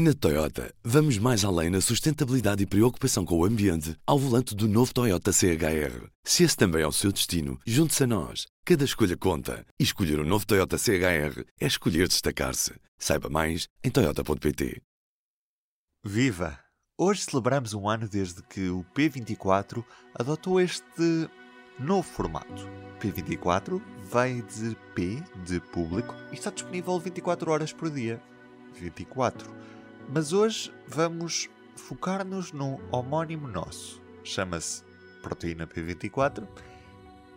Na 0.00 0.14
Toyota, 0.14 0.72
vamos 0.84 1.18
mais 1.18 1.44
além 1.44 1.70
na 1.70 1.80
sustentabilidade 1.80 2.62
e 2.62 2.66
preocupação 2.66 3.24
com 3.24 3.36
o 3.36 3.44
ambiente 3.44 3.96
ao 4.06 4.16
volante 4.16 4.54
do 4.54 4.68
novo 4.68 4.94
Toyota 4.94 5.32
CHR. 5.32 6.06
Se 6.22 6.44
esse 6.44 6.56
também 6.56 6.82
é 6.82 6.86
o 6.86 6.92
seu 6.92 7.10
destino, 7.10 7.58
junte-se 7.66 8.04
a 8.04 8.06
nós. 8.06 8.46
Cada 8.64 8.84
escolha 8.84 9.16
conta. 9.16 9.66
E 9.76 9.82
escolher 9.82 10.20
o 10.20 10.22
um 10.22 10.24
novo 10.24 10.46
Toyota 10.46 10.78
CHR 10.78 11.42
é 11.60 11.66
escolher 11.66 12.06
destacar-se. 12.06 12.74
Saiba 12.96 13.28
mais 13.28 13.66
em 13.82 13.90
Toyota.pt. 13.90 14.80
Viva! 16.04 16.60
Hoje 16.96 17.22
celebramos 17.22 17.74
um 17.74 17.88
ano 17.88 18.08
desde 18.08 18.40
que 18.44 18.68
o 18.68 18.86
P24 18.96 19.84
adotou 20.14 20.60
este 20.60 21.28
novo 21.76 22.08
formato. 22.08 22.68
P24 23.00 23.82
vai 24.08 24.42
de 24.42 24.76
P 24.94 25.20
de 25.44 25.58
público 25.58 26.14
e 26.30 26.34
está 26.34 26.52
disponível 26.52 27.00
24 27.00 27.50
horas 27.50 27.72
por 27.72 27.90
dia. 27.90 28.22
24 28.74 29.58
mas 30.08 30.32
hoje 30.32 30.72
vamos 30.86 31.48
focar-nos 31.76 32.52
num 32.52 32.78
homónimo 32.90 33.46
nosso. 33.46 34.02
Chama-se 34.24 34.82
Proteína 35.22 35.66
P24 35.66 36.46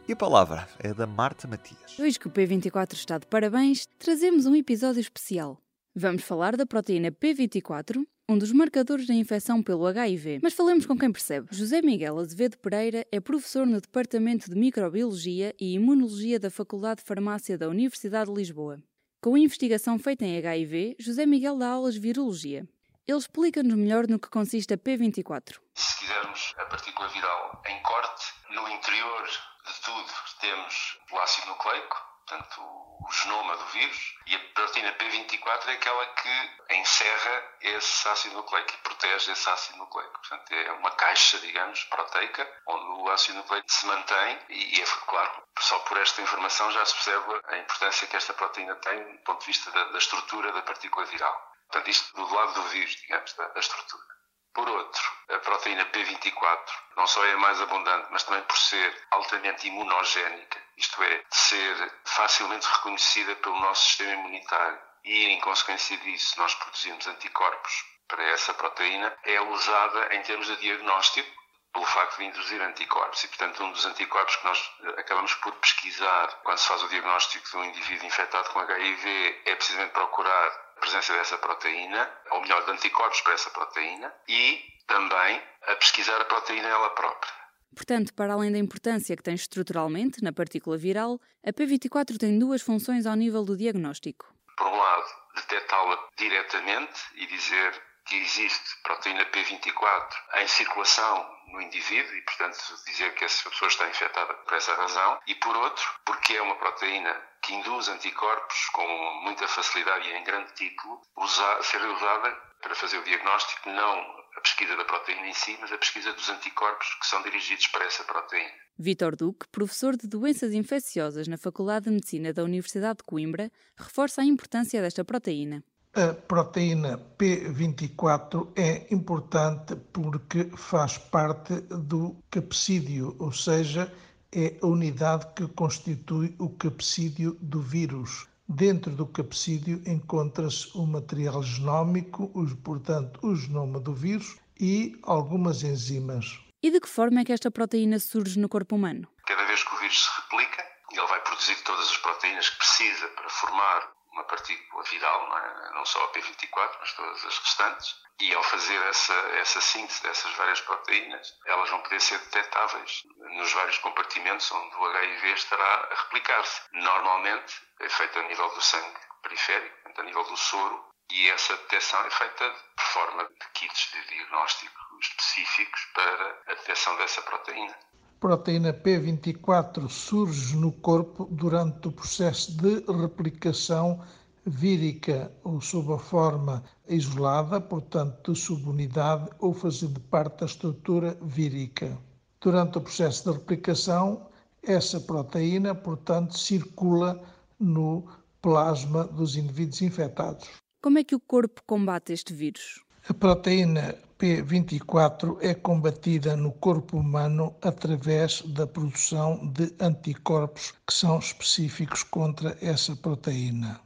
e 0.08 0.14
a 0.14 0.16
palavra 0.16 0.68
é 0.80 0.94
da 0.94 1.06
Marta 1.06 1.48
Matias. 1.48 2.00
Hoje 2.00 2.20
que 2.20 2.28
o 2.28 2.32
P24 2.32 2.94
está 2.94 3.18
de 3.18 3.28
parabéns, 3.28 3.88
trazemos 4.00 4.46
um 4.46 4.56
episódio 4.56 5.02
especial. 5.02 5.62
Vamos 5.94 6.24
falar 6.24 6.56
da 6.56 6.66
proteína 6.66 7.12
P24, 7.12 8.06
um 8.30 8.38
dos 8.38 8.54
marcadores 8.54 9.06
da 9.06 9.14
infecção 9.14 9.62
pelo 9.62 9.86
HIV. 9.86 10.40
Mas 10.42 10.54
falemos 10.54 10.86
com 10.86 10.98
quem 10.98 11.12
percebe. 11.12 11.48
José 11.52 11.82
Miguel 11.82 12.18
Azevedo 12.18 12.58
Pereira 12.58 13.06
é 13.12 13.20
professor 13.20 13.68
no 13.68 13.82
Departamento 13.82 14.50
de 14.50 14.56
Microbiologia 14.58 15.54
e 15.60 15.74
Imunologia 15.74 16.40
da 16.40 16.50
Faculdade 16.50 17.02
de 17.02 17.08
Farmácia 17.08 17.58
da 17.58 17.68
Universidade 17.68 18.32
de 18.32 18.38
Lisboa. 18.38 18.82
Com 19.24 19.38
investigação 19.38 20.00
feita 20.00 20.26
em 20.26 20.36
HIV, 20.40 20.96
José 20.98 21.28
Miguel 21.28 21.56
dá 21.56 21.70
aulas 21.70 21.94
de 21.94 22.00
virologia. 22.00 22.68
Ele 23.08 23.18
explica-nos 23.20 23.78
melhor 23.78 24.08
no 24.08 24.18
que 24.18 24.28
consiste 24.28 24.74
a 24.74 24.78
P24. 24.80 25.60
Se 25.76 26.00
quisermos 26.00 26.56
a 26.58 26.66
partícula 26.66 27.08
viral 27.10 27.62
em 27.68 27.80
corte, 27.84 28.34
no 28.50 28.68
interior 28.68 29.28
de 29.28 29.82
tudo 29.86 30.12
temos 30.40 30.98
o 31.12 31.20
ácido 31.20 31.50
nucleico, 31.50 31.98
portanto 32.32 32.62
o 32.62 33.12
genoma 33.12 33.58
do 33.58 33.66
vírus, 33.66 34.16
e 34.28 34.36
a 34.36 34.40
proteína 34.54 34.94
P24 34.94 35.68
é 35.68 35.72
aquela 35.74 36.06
que 36.06 36.76
encerra 36.76 37.44
esse 37.60 38.08
ácido 38.08 38.36
nucleico 38.36 38.72
e 38.72 38.78
protege 38.78 39.32
esse 39.32 39.50
ácido 39.50 39.80
nucleico. 39.80 40.14
Portanto, 40.14 40.54
é 40.54 40.72
uma 40.74 40.92
caixa, 40.92 41.40
digamos, 41.40 41.84
proteica, 41.86 42.48
onde 42.68 43.02
o 43.02 43.10
ácido 43.10 43.40
nucleico 43.40 43.70
se 43.70 43.86
mantém 43.86 44.40
e 44.50 44.80
é 44.80 44.86
claro, 45.08 45.44
só 45.60 45.80
por 45.80 45.98
esta 45.98 46.22
informação 46.22 46.72
já 46.72 46.86
se 46.86 46.94
percebe 46.94 47.42
a 47.48 47.58
importância 47.58 48.08
que 48.08 48.16
esta 48.16 48.34
proteína 48.34 48.76
tem 48.76 49.18
do 49.18 49.24
ponto 49.24 49.42
de 49.42 49.48
vista 49.48 49.70
da, 49.72 49.84
da 49.86 49.98
estrutura 49.98 50.54
da 50.54 50.62
partícula 50.62 51.06
viral. 51.06 51.52
Portanto, 51.68 51.90
isto 51.90 52.16
do 52.16 52.34
lado 52.34 52.54
do 52.54 52.64
vírus, 52.70 52.92
digamos, 52.92 53.34
da, 53.34 53.48
da 53.48 53.60
estrutura. 53.60 54.21
Por 54.54 54.68
outro, 54.68 55.04
a 55.30 55.40
proteína 55.40 55.86
P24 55.86 56.60
não 56.98 57.08
só 57.08 57.26
é 57.26 57.36
mais 57.38 57.62
abundante, 57.62 58.08
mas 58.12 58.24
também 58.24 58.44
por 58.44 58.58
ser 58.58 59.08
altamente 59.12 59.68
imunogénica, 59.68 60.62
isto 60.78 61.02
é, 61.04 61.24
ser 61.30 61.94
facilmente 62.04 62.68
reconhecida 62.68 63.36
pelo 63.38 63.60
nosso 63.60 63.86
sistema 63.88 64.14
imunitário 64.14 64.80
e, 65.04 65.28
em 65.28 65.40
consequência 65.40 65.98
disso, 65.98 66.38
nós 66.38 66.54
produzimos 66.56 67.08
anticorpos 67.08 67.86
para 68.08 68.24
essa 68.26 68.54
proteína, 68.54 69.18
é 69.24 69.40
usada 69.42 70.14
em 70.16 70.22
termos 70.22 70.48
de 70.48 70.58
diagnóstico 70.58 71.32
pelo 71.72 71.86
facto 71.86 72.18
de 72.18 72.26
induzir 72.26 72.62
anticorpos. 72.62 73.24
E, 73.24 73.28
portanto, 73.30 73.64
um 73.64 73.72
dos 73.72 73.86
anticorpos 73.86 74.36
que 74.36 74.46
nós 74.46 74.72
eh, 74.84 75.00
acabamos 75.00 75.34
por 75.36 75.54
pesquisar 75.56 76.28
quando 76.44 76.58
se 76.58 76.68
faz 76.68 76.84
o 76.84 76.90
diagnóstico 76.90 77.50
de 77.50 77.58
um 77.58 77.64
indivíduo 77.64 78.06
infectado 78.06 78.50
com 78.50 78.60
HIV 78.60 79.42
é 79.46 79.56
precisamente 79.56 79.94
procurar 79.94 80.71
presença 80.82 81.14
dessa 81.14 81.38
proteína, 81.38 82.10
ou 82.32 82.42
melhor, 82.42 82.66
de 82.66 82.72
anticorpos 82.72 83.22
para 83.22 83.34
essa 83.34 83.50
proteína, 83.52 84.14
e 84.28 84.60
também 84.88 85.42
a 85.68 85.76
pesquisar 85.76 86.20
a 86.20 86.26
proteína 86.26 86.68
ela 86.68 86.90
própria. 86.90 87.32
Portanto, 87.74 88.14
para 88.14 88.34
além 88.34 88.52
da 88.52 88.58
importância 88.58 89.16
que 89.16 89.24
tem 89.24 89.36
estruturalmente 89.36 90.22
na 90.22 90.34
partícula 90.34 90.78
viral, 90.78 91.22
a 91.46 91.54
P24 91.54 92.18
tem 92.18 92.38
duas 92.38 92.62
funções 92.62 93.06
ao 93.06 93.16
nível 93.16 93.46
do 93.46 93.56
diagnóstico. 93.56 94.26
Por 94.58 94.68
um 94.68 94.76
lado, 94.76 95.08
detectá-la 95.36 96.10
diretamente 96.18 97.00
e 97.16 97.26
dizer 97.28 97.82
que 98.12 98.18
existe 98.18 98.76
proteína 98.84 99.26
P24 99.28 100.10
em 100.42 100.48
circulação 100.50 101.26
no 101.48 101.62
indivíduo 101.62 102.14
e, 102.14 102.22
portanto, 102.24 102.58
dizer 102.86 103.16
que 103.16 103.24
essa 103.24 103.50
pessoa 103.50 103.70
está 103.70 103.88
infectada 103.88 104.34
por 104.34 104.54
essa 104.54 104.74
razão, 104.74 105.18
e 105.28 105.36
por 105.36 105.56
outro, 105.56 105.86
porque 106.04 106.34
é 106.34 106.42
uma 106.42 106.58
proteína 106.58 107.16
que 107.42 107.54
induz 107.54 107.88
anticorpos 107.88 108.66
com 108.74 108.86
muita 109.24 109.48
facilidade 109.48 110.10
e 110.10 110.14
em 110.14 110.26
grande 110.26 110.54
título, 110.56 111.02
usar, 111.16 111.64
ser 111.64 111.82
usada 111.86 112.32
para 112.62 112.76
fazer 112.76 112.98
o 112.98 113.04
diagnóstico, 113.04 113.70
não 113.70 113.98
a 114.36 114.42
pesquisa 114.42 114.76
da 114.76 114.84
proteína 114.84 115.28
em 115.28 115.34
si, 115.34 115.58
mas 115.62 115.72
a 115.72 115.78
pesquisa 115.78 116.12
dos 116.12 116.30
anticorpos 116.30 116.94
que 117.00 117.08
são 117.08 117.22
dirigidos 117.24 117.68
para 117.68 117.86
essa 117.86 118.04
proteína. 118.04 118.52
Vítor 118.78 119.16
Duque, 119.16 119.48
professor 119.54 119.96
de 119.96 120.06
doenças 120.06 120.54
infecciosas 120.54 121.30
na 121.30 121.38
Faculdade 121.38 121.86
de 121.86 121.92
Medicina 121.92 122.34
da 122.34 122.44
Universidade 122.44 122.98
de 122.98 123.04
Coimbra, 123.04 123.50
reforça 123.78 124.22
a 124.22 124.26
importância 124.26 124.82
desta 124.82 125.06
proteína. 125.06 125.64
A 125.94 126.14
proteína 126.14 126.98
P24 127.18 128.48
é 128.56 128.88
importante 128.94 129.76
porque 129.92 130.50
faz 130.56 130.98
parte 130.98 131.56
do 131.68 132.16
capsídeo, 132.32 133.14
ou 133.20 133.34
seja, 133.34 133.94
é 134.32 134.58
a 134.62 134.68
unidade 134.68 135.28
que 135.36 135.46
constitui 135.50 136.34
o 136.40 136.48
capsídeo 136.52 137.38
do 137.42 137.62
vírus. 137.62 138.26
Dentro 138.48 138.94
do 138.94 139.06
capsídeo 139.06 139.82
encontra-se 139.86 140.72
o 140.76 140.88
material 140.88 141.44
genómico, 141.44 142.32
portanto, 142.64 143.20
o 143.22 143.36
genoma 143.36 143.78
do 143.78 143.94
vírus 143.94 144.38
e 144.58 144.98
algumas 145.04 145.62
enzimas. 145.62 146.40
E 146.64 146.72
de 146.72 146.80
que 146.80 146.88
forma 146.88 147.20
é 147.20 147.26
que 147.26 147.34
esta 147.34 147.52
proteína 147.52 148.00
surge 148.00 148.40
no 148.40 148.48
corpo 148.48 148.78
humano? 148.78 149.10
Cada 149.28 149.44
vez 149.44 149.62
que 149.62 149.76
o 149.76 149.80
vírus 149.80 150.06
se 150.06 150.22
replica, 150.22 150.64
ele 150.90 151.06
vai 151.08 151.20
produzir 151.20 151.62
todas 151.66 151.90
as 151.90 151.98
proteínas 151.98 152.50
que 152.50 152.58
precisa 152.60 153.08
para 153.10 153.30
formar 153.30 153.92
uma 154.14 154.24
partícula 154.24 154.71
não, 155.00 155.38
é? 155.38 155.72
não 155.74 155.86
só 155.86 156.04
a 156.04 156.12
P24, 156.12 156.78
mas 156.80 156.94
todas 156.94 157.26
as 157.26 157.38
restantes, 157.38 157.96
e 158.20 158.34
ao 158.34 158.44
fazer 158.44 158.80
essa, 158.88 159.14
essa 159.14 159.62
síntese 159.62 160.04
dessas 160.04 160.32
várias 160.34 160.62
proteínas, 160.62 161.36
elas 161.46 161.70
vão 161.70 161.82
poder 161.82 162.00
ser 162.00 162.20
detectáveis 162.20 163.04
nos 163.38 163.52
vários 163.54 163.78
compartimentos 163.80 164.52
onde 164.52 164.76
o 164.76 164.86
HIV 164.86 165.34
estará 165.34 165.90
a 165.92 166.04
replicar-se. 166.04 166.62
Normalmente 166.74 167.62
é 167.80 167.90
feito 167.90 168.20
a 168.20 168.24
nível 168.24 168.50
do 168.54 168.62
sangue 168.62 169.00
periférico, 169.24 169.76
a 169.98 170.04
nível 170.04 170.24
do 170.24 170.38
soro, 170.38 170.86
e 171.12 171.30
essa 171.30 171.58
detecção 171.58 172.06
é 172.06 172.10
feita 172.10 172.50
por 172.76 172.86
forma 172.86 173.24
de 173.24 173.48
kits 173.54 173.92
de 173.92 174.16
diagnóstico 174.16 174.82
específicos 175.00 175.82
para 175.94 176.42
a 176.48 176.54
detecção 176.54 176.96
dessa 176.98 177.22
proteína 177.24 177.76
proteína 178.22 178.72
P24 178.72 179.90
surge 179.90 180.56
no 180.56 180.72
corpo 180.72 181.26
durante 181.32 181.88
o 181.88 181.92
processo 181.92 182.56
de 182.56 182.86
replicação 182.88 184.00
vírica 184.46 185.32
ou 185.44 185.62
sob 185.62 185.94
a 185.94 185.98
forma 185.98 186.64
isolada, 186.88 187.62
portanto 187.62 188.34
de 188.34 188.40
subunidade 188.40 189.30
ou 189.40 189.54
fazendo 189.54 190.00
parte 190.00 190.40
da 190.40 190.46
estrutura 190.46 191.18
vírica. 191.22 191.98
Durante 192.40 192.78
o 192.78 192.82
processo 192.82 193.32
de 193.32 193.38
replicação, 193.38 194.28
essa 194.64 195.00
proteína, 195.00 195.76
portanto, 195.76 196.38
circula 196.38 197.22
no 197.60 198.06
plasma 198.42 199.04
dos 199.06 199.36
indivíduos 199.36 199.82
infectados. 199.82 200.48
Como 200.82 200.98
é 200.98 201.04
que 201.04 201.16
o 201.16 201.20
corpo 201.20 201.62
combate 201.66 202.12
este 202.12 202.34
vírus? 202.34 202.84
A 203.08 203.14
proteína 203.14 203.96
P24 204.20 205.38
é 205.42 205.54
combatida 205.56 206.36
no 206.36 206.52
corpo 206.52 206.98
humano 206.98 207.56
através 207.62 208.42
da 208.44 208.68
produção 208.68 209.48
de 209.48 209.74
anticorpos 209.80 210.74
que 210.86 210.94
são 210.94 211.18
específicos 211.18 212.04
contra 212.04 212.56
essa 212.62 212.96
proteína. 212.96 213.80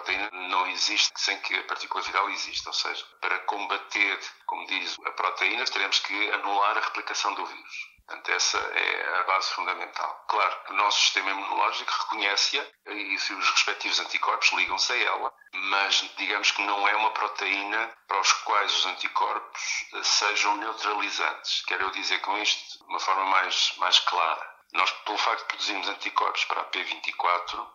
Proteína 0.00 0.30
não 0.32 0.66
existe 0.68 1.12
sem 1.14 1.38
que 1.40 1.54
a 1.54 1.64
partícula 1.64 2.02
viral 2.02 2.30
exista, 2.30 2.70
ou 2.70 2.72
seja, 2.72 3.04
para 3.20 3.38
combater, 3.40 4.18
como 4.46 4.66
diz 4.66 4.96
a 5.04 5.10
proteína, 5.10 5.62
teremos 5.66 5.98
que 5.98 6.30
anular 6.30 6.78
a 6.78 6.80
replicação 6.80 7.34
do 7.34 7.44
vírus. 7.44 7.76
Portanto, 8.06 8.30
essa 8.30 8.56
é 8.56 9.18
a 9.20 9.24
base 9.24 9.50
fundamental. 9.50 10.24
Claro 10.26 10.64
que 10.64 10.72
o 10.72 10.76
nosso 10.76 11.00
sistema 11.00 11.30
imunológico 11.32 11.92
reconhece-a 11.92 12.92
e 12.92 13.14
os 13.14 13.50
respectivos 13.50 14.00
anticorpos 14.00 14.50
ligam-se 14.52 14.90
a 14.90 14.96
ela, 14.96 15.34
mas 15.52 16.10
digamos 16.16 16.50
que 16.50 16.62
não 16.62 16.88
é 16.88 16.96
uma 16.96 17.10
proteína 17.10 17.94
para 18.08 18.20
os 18.20 18.32
quais 18.32 18.74
os 18.78 18.86
anticorpos 18.86 19.86
sejam 20.02 20.56
neutralizantes. 20.56 21.62
Quero 21.66 21.84
eu 21.84 21.90
dizer 21.90 22.20
com 22.22 22.38
isto 22.38 22.78
de 22.78 22.90
uma 22.90 23.00
forma 23.00 23.26
mais, 23.26 23.74
mais 23.76 23.98
clara. 23.98 24.56
Nós, 24.72 24.90
pelo 25.04 25.18
facto 25.18 25.42
de 25.42 25.48
produzirmos 25.48 25.88
anticorpos 25.88 26.46
para 26.46 26.62
a 26.62 26.70
P24, 26.70 27.68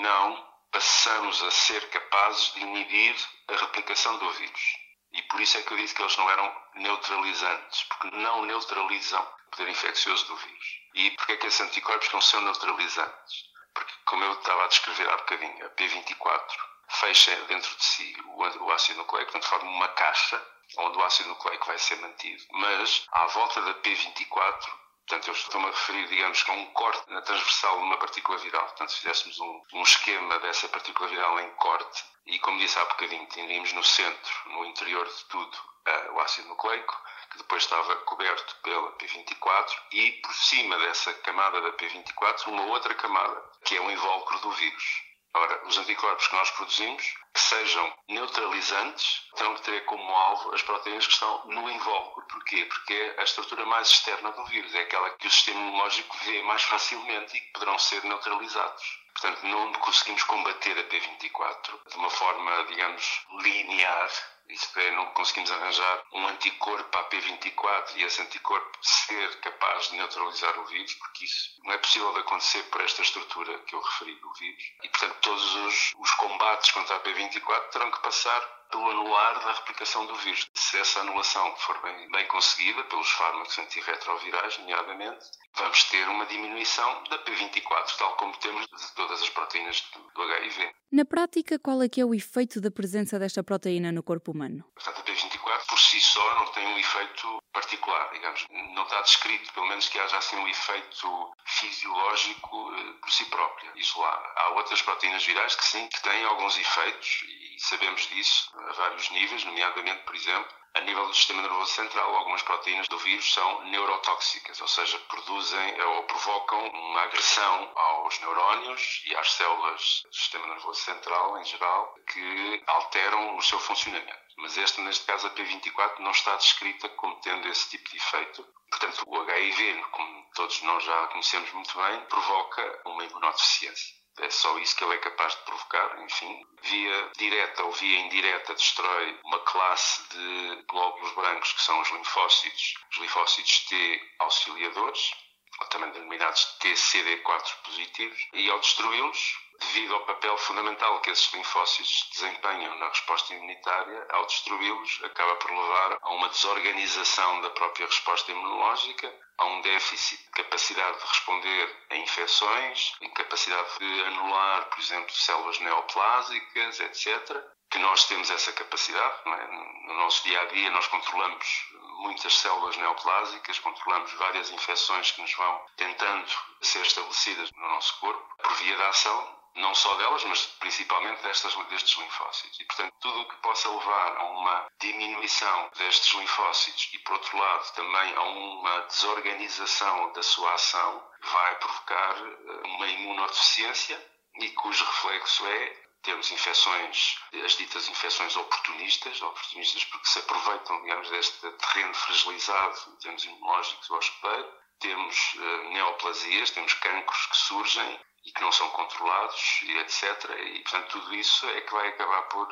não 0.00 0.55
passamos 0.70 1.42
a 1.42 1.50
ser 1.50 1.88
capazes 1.90 2.52
de 2.54 2.60
inibir 2.60 3.16
a 3.48 3.56
replicação 3.56 4.18
do 4.18 4.30
vírus. 4.32 4.76
E 5.12 5.22
por 5.22 5.40
isso 5.40 5.56
é 5.56 5.62
que 5.62 5.72
eu 5.72 5.76
disse 5.78 5.94
que 5.94 6.02
eles 6.02 6.16
não 6.16 6.30
eram 6.30 6.62
neutralizantes, 6.74 7.84
porque 7.84 8.16
não 8.16 8.44
neutralizam 8.44 9.22
o 9.22 9.50
poder 9.50 9.68
infeccioso 9.70 10.26
do 10.26 10.36
vírus. 10.36 10.80
E 10.94 11.10
porquê 11.12 11.32
é 11.32 11.36
que 11.36 11.46
esses 11.46 11.60
anticorpos 11.60 12.12
não 12.12 12.20
são 12.20 12.40
neutralizantes? 12.42 13.44
Porque, 13.72 13.92
como 14.06 14.24
eu 14.24 14.32
estava 14.32 14.64
a 14.64 14.68
descrever 14.68 15.08
há 15.10 15.16
bocadinho, 15.16 15.66
a 15.66 15.70
P24 15.70 16.56
fecha 16.88 17.34
dentro 17.46 17.76
de 17.76 17.84
si 17.84 18.16
o, 18.26 18.72
ácido 18.72 18.98
nucleico, 18.98 19.32
portanto 19.32 19.50
forma 19.50 19.70
uma 19.70 19.88
caixa 19.88 20.42
onde 20.78 20.98
o 20.98 21.04
ácido 21.04 21.28
nucleico 21.30 21.66
vai 21.66 21.78
ser 21.78 21.96
mantido. 21.96 22.44
Mas 22.52 23.06
à 23.12 23.26
volta 23.26 23.60
da 23.62 23.74
P24 23.74 24.68
Portanto, 25.08 25.28
eu 25.28 25.34
estou-me 25.34 25.68
a 25.68 25.70
referir, 25.70 26.08
digamos, 26.08 26.44
a 26.48 26.52
um 26.52 26.66
corte 26.72 27.12
na 27.12 27.22
transversal 27.22 27.78
de 27.78 27.84
uma 27.84 27.96
partícula 27.96 28.38
viral. 28.38 28.64
Portanto, 28.64 28.90
se 28.90 28.98
fizéssemos 28.98 29.38
um, 29.38 29.62
um, 29.74 29.82
esquema 29.82 30.36
dessa 30.40 30.68
partícula 30.68 31.08
viral 31.08 31.38
em 31.38 31.50
corte, 31.50 32.04
e 32.26 32.36
como 32.40 32.58
disse 32.58 32.76
há 32.76 32.84
bocadinho, 32.86 33.24
teríamos 33.28 33.72
no 33.72 33.84
centro, 33.84 34.32
no 34.46 34.64
interior 34.64 35.06
de 35.06 35.24
tudo, 35.26 35.56
uh, 35.56 36.12
o 36.14 36.20
ácido 36.20 36.48
nucleico, 36.48 37.00
que 37.30 37.38
depois 37.38 37.62
estava 37.62 37.94
coberto 37.98 38.56
pela 38.64 38.90
P24, 38.96 39.76
e 39.92 40.10
por 40.22 40.34
cima 40.34 40.76
dessa 40.78 41.14
camada 41.14 41.60
da 41.60 41.70
P24, 41.74 42.48
uma 42.48 42.64
outra 42.64 42.92
camada, 42.96 43.44
que 43.64 43.76
é 43.76 43.80
o 43.80 43.88
invólucro 43.88 44.40
do 44.40 44.50
vírus. 44.50 45.05
Ora, 45.38 45.66
os 45.66 45.76
anticorpos 45.76 46.28
que 46.28 46.34
nós 46.34 46.50
produzimos, 46.52 47.14
que 47.34 47.40
sejam 47.40 47.94
neutralizantes, 48.08 49.20
terão 49.34 49.54
que 49.54 49.62
ter 49.64 49.84
como 49.84 50.10
alvo 50.10 50.54
as 50.54 50.62
proteínas 50.62 51.06
que 51.06 51.12
estão 51.12 51.44
no 51.44 51.70
invólucro. 51.70 52.24
Porquê? 52.26 52.64
Porque 52.64 52.94
é 52.94 53.20
a 53.20 53.24
estrutura 53.24 53.66
mais 53.66 53.90
externa 53.90 54.32
do 54.32 54.46
vírus, 54.46 54.74
é 54.74 54.80
aquela 54.80 55.10
que 55.10 55.26
o 55.26 55.30
sistema 55.30 55.60
imunológico 55.60 56.16
vê 56.24 56.42
mais 56.44 56.62
facilmente 56.62 57.36
e 57.36 57.40
que 57.40 57.52
poderão 57.52 57.78
ser 57.78 58.02
neutralizados. 58.04 58.98
Portanto, 59.12 59.46
não 59.46 59.72
conseguimos 59.74 60.22
combater 60.22 60.78
a 60.78 60.84
P24 60.84 61.90
de 61.90 61.96
uma 61.96 62.08
forma, 62.08 62.64
digamos, 62.64 63.26
linear, 63.42 64.10
isto 64.48 64.78
é, 64.78 64.90
não 64.92 65.06
conseguimos 65.06 65.50
arranjar 65.50 66.04
um 66.12 66.26
anticorpo 66.28 66.98
à 66.98 67.08
P24 67.08 67.96
e 67.96 68.02
esse 68.02 68.22
anticorpo 68.22 68.78
ser 68.80 69.40
capaz 69.40 69.88
de 69.88 69.96
neutralizar 69.96 70.58
o 70.58 70.66
vírus, 70.66 70.94
porque 70.94 71.24
isso 71.24 71.60
não 71.64 71.72
é 71.72 71.78
possível 71.78 72.12
de 72.12 72.20
acontecer 72.20 72.62
por 72.64 72.80
esta 72.80 73.02
estrutura 73.02 73.58
que 73.60 73.74
eu 73.74 73.80
referi 73.80 74.14
do 74.16 74.32
vírus. 74.34 74.62
E, 74.82 74.88
portanto, 74.88 75.16
todos 75.20 75.54
os, 75.54 75.94
os 75.98 76.10
combates 76.12 76.70
contra 76.70 76.96
a 76.96 77.00
P24 77.00 77.68
terão 77.70 77.90
que 77.90 78.02
passar 78.02 78.40
pelo 78.70 78.90
anular 78.90 79.44
da 79.44 79.52
replicação 79.52 80.06
do 80.06 80.14
vírus. 80.16 80.48
Se 80.54 80.78
essa 80.78 81.00
anulação 81.00 81.54
for 81.56 81.80
bem, 81.82 82.10
bem 82.10 82.26
conseguida 82.28 82.82
pelos 82.84 83.10
fármacos 83.10 83.58
antirretrovirais, 83.58 84.58
nomeadamente, 84.58 85.24
vamos 85.54 85.84
ter 85.84 86.08
uma 86.08 86.26
diminuição 86.26 87.04
da 87.04 87.18
P24, 87.24 87.96
tal 87.98 88.16
como 88.16 88.36
temos 88.38 88.66
de 88.66 88.94
todas 88.94 89.22
as 89.22 89.28
proteínas 89.30 89.84
do 90.14 90.22
HIV. 90.22 90.72
Na 90.92 91.04
prática, 91.04 91.58
qual 91.58 91.82
é 91.82 91.88
que 91.88 92.00
é 92.00 92.04
o 92.04 92.14
efeito 92.14 92.60
da 92.60 92.70
presença 92.70 93.18
desta 93.18 93.42
proteína 93.42 93.90
no 93.92 94.02
corpo 94.02 94.32
humano? 94.32 94.64
Portanto, 94.74 95.00
a 95.00 95.04
P24 95.04 95.66
por 95.66 95.78
si 95.78 96.00
só 96.00 96.34
não 96.36 96.46
tem 96.52 96.66
um 96.66 96.78
efeito 96.78 97.42
particular, 97.52 98.10
digamos. 98.12 98.46
Não 98.74 98.82
está 98.84 99.00
descrito, 99.02 99.52
pelo 99.52 99.66
menos, 99.66 99.88
que 99.88 99.98
haja 99.98 100.18
assim 100.18 100.36
um 100.36 100.48
efeito 100.48 101.32
fisiológico 101.44 102.74
eh, 102.74 102.92
por 103.00 103.10
si 103.10 103.24
própria, 103.26 103.72
isolada. 103.76 104.26
Há 104.36 104.50
outras 104.50 104.82
proteínas 104.82 105.24
virais 105.24 105.54
que 105.54 105.64
sim, 105.64 105.88
que 105.88 106.02
têm 106.02 106.24
alguns 106.24 106.58
efeitos 106.58 107.24
e 107.26 107.56
sabemos 107.58 108.02
disso 108.08 108.50
a 108.68 108.72
vários 108.72 109.10
níveis, 109.10 109.44
nomeadamente, 109.44 110.02
por 110.04 110.14
exemplo, 110.14 110.56
a 110.76 110.80
nível 110.82 111.06
do 111.06 111.14
sistema 111.14 111.40
nervoso 111.40 111.72
central, 111.72 112.14
algumas 112.14 112.42
proteínas 112.42 112.86
do 112.88 112.98
vírus 112.98 113.32
são 113.32 113.64
neurotóxicas, 113.64 114.60
ou 114.60 114.68
seja, 114.68 114.98
produzem 115.08 115.80
ou 115.80 116.02
provocam 116.02 116.68
uma 116.68 117.00
agressão 117.00 117.72
aos 117.74 118.20
neurónios 118.20 119.02
e 119.06 119.16
às 119.16 119.32
células 119.32 120.02
do 120.04 120.14
sistema 120.14 120.46
nervoso 120.48 120.78
central 120.78 121.38
em 121.38 121.44
geral 121.44 121.94
que 122.06 122.62
alteram 122.66 123.38
o 123.38 123.42
seu 123.42 123.58
funcionamento. 123.58 124.26
Mas 124.36 124.58
esta, 124.58 124.82
neste 124.82 125.06
caso, 125.06 125.26
a 125.26 125.30
P24, 125.30 125.98
não 126.00 126.10
está 126.10 126.36
descrita 126.36 126.90
como 126.90 127.18
tendo 127.20 127.48
esse 127.48 127.70
tipo 127.70 127.88
de 127.88 127.96
efeito. 127.96 128.46
Portanto, 128.68 129.02
o 129.06 129.16
HIV, 129.16 129.82
como 129.92 130.30
todos 130.34 130.60
nós 130.60 130.84
já 130.84 131.06
conhecemos 131.06 131.50
muito 131.52 131.74
bem, 131.74 132.00
provoca 132.02 132.82
uma 132.84 133.02
imunodeficiência. 133.02 133.95
É 134.18 134.30
só 134.30 134.58
isso 134.58 134.74
que 134.76 134.84
ele 134.84 134.94
é 134.94 134.98
capaz 134.98 135.34
de 135.34 135.42
provocar, 135.42 136.02
enfim. 136.02 136.46
Via 136.62 137.10
direta 137.16 137.62
ou 137.64 137.72
via 137.72 138.00
indireta 138.00 138.54
destrói 138.54 139.20
uma 139.24 139.40
classe 139.40 140.02
de 140.08 140.62
glóbulos 140.68 141.12
brancos 141.12 141.52
que 141.52 141.62
são 141.62 141.80
os 141.80 141.90
linfócitos, 141.90 142.74
os 142.90 142.98
linfócitos 142.98 143.66
T 143.66 144.14
auxiliadores, 144.18 145.14
ou 145.60 145.66
também 145.68 145.90
denominados 145.90 146.56
TCD4 146.60 147.62
positivos, 147.64 148.28
e 148.32 148.50
ao 148.50 148.58
destruí-los, 148.60 149.45
devido 149.60 149.94
ao 149.94 150.04
papel 150.06 150.36
fundamental 150.38 151.00
que 151.00 151.10
esses 151.10 151.32
linfócitos 151.32 152.08
desempenham 152.12 152.76
na 152.78 152.88
resposta 152.88 153.34
imunitária, 153.34 154.06
ao 154.10 154.26
destruí-los, 154.26 155.00
acaba 155.04 155.36
por 155.36 155.50
levar 155.50 155.98
a 156.00 156.10
uma 156.10 156.28
desorganização 156.28 157.40
da 157.40 157.50
própria 157.50 157.86
resposta 157.86 158.30
imunológica, 158.30 159.12
a 159.38 159.44
um 159.46 159.60
déficit 159.60 160.22
de 160.22 160.30
capacidade 160.30 160.98
de 160.98 161.06
responder 161.06 161.76
a 161.90 161.96
infecções, 161.96 162.92
incapacidade 163.02 163.78
de 163.78 164.02
anular, 164.04 164.64
por 164.70 164.80
exemplo, 164.80 165.12
células 165.12 165.58
neoplásicas, 165.60 166.80
etc. 166.80 167.44
Que 167.70 167.78
nós 167.78 168.06
temos 168.06 168.30
essa 168.30 168.52
capacidade, 168.52 169.16
é? 169.26 169.86
no 169.88 169.94
nosso 169.94 170.24
dia 170.24 170.40
a 170.40 170.44
dia 170.46 170.70
nós 170.70 170.86
controlamos 170.86 171.66
muitas 172.06 172.38
células 172.38 172.76
neoplásicas, 172.76 173.58
controlamos 173.58 174.12
várias 174.14 174.50
infecções 174.50 175.10
que 175.10 175.20
nos 175.20 175.34
vão 175.34 175.60
tentando 175.76 176.26
ser 176.62 176.80
estabelecidas 176.82 177.50
no 177.52 177.68
nosso 177.68 177.98
corpo 178.00 178.36
por 178.42 178.52
via 178.54 178.76
da 178.76 178.88
ação 178.88 179.36
não 179.56 179.74
só 179.74 179.94
delas, 179.94 180.22
mas 180.24 180.46
principalmente 180.60 181.22
destas, 181.22 181.54
destes 181.68 181.96
linfócitos. 181.96 182.60
E, 182.60 182.64
portanto, 182.64 182.94
tudo 183.00 183.20
o 183.20 183.28
que 183.28 183.36
possa 183.36 183.70
levar 183.70 184.16
a 184.18 184.24
uma 184.24 184.66
diminuição 184.78 185.70
destes 185.76 186.14
linfócitos 186.14 186.90
e, 186.92 186.98
por 186.98 187.14
outro 187.14 187.38
lado, 187.38 187.72
também 187.72 188.14
a 188.16 188.22
uma 188.22 188.80
desorganização 188.80 190.12
da 190.12 190.22
sua 190.22 190.52
ação, 190.52 191.02
vai 191.22 191.54
provocar 191.56 192.16
eh, 192.18 192.66
uma 192.66 192.86
imunodeficiência 192.86 193.98
e 194.40 194.50
cujo 194.50 194.84
reflexo 194.84 195.46
é 195.46 195.85
termos 196.06 196.30
infecções, 196.30 197.18
as 197.44 197.56
ditas 197.56 197.88
infecções 197.88 198.36
oportunistas, 198.36 199.20
oportunistas 199.20 199.84
porque 199.86 200.06
se 200.06 200.20
aproveitam, 200.20 200.80
digamos, 200.82 201.10
deste 201.10 201.50
terreno 201.50 201.92
fragilizado 201.94 202.78
em 202.92 202.96
termos 202.98 203.24
imunológicos 203.24 203.88
do 203.88 203.96
hospedeiro, 203.96 204.52
temos 204.78 205.34
uh, 205.34 205.68
neoplasias, 205.70 206.50
temos 206.52 206.74
cancros 206.74 207.26
que 207.26 207.36
surgem 207.36 208.00
e 208.24 208.30
que 208.30 208.40
não 208.40 208.52
são 208.52 208.70
controlados 208.70 209.60
e 209.62 209.78
etc. 209.78 210.30
E, 210.46 210.60
portanto, 210.60 210.90
tudo 210.92 211.14
isso 211.14 211.44
é 211.48 211.60
que 211.60 211.72
vai 211.72 211.88
acabar 211.88 212.22
por, 212.22 212.48